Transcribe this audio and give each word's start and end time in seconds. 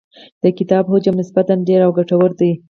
د 0.43 0.43
کتاب 0.57 0.83
حجم 0.91 1.13
نسبتاً 1.21 1.53
ډېر 1.67 1.79
او 1.85 1.91
ګټور 1.97 2.31
دی. 2.39 2.51